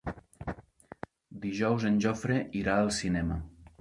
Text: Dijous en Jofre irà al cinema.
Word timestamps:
Dijous 1.43 1.85
en 1.91 1.99
Jofre 2.07 2.39
irà 2.63 2.79
al 2.79 2.91
cinema. 3.03 3.39